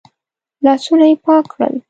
لاسونه 0.63 1.05
يې 1.09 1.15
پاک 1.25 1.43
کړل. 1.51 1.73